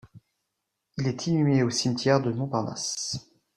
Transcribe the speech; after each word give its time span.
Il 0.97 1.05
est 1.07 1.27
inhumé 1.27 1.61
au 1.61 1.69
Cimetière 1.69 2.21
du 2.23 2.33
Montparnasse. 2.33 3.19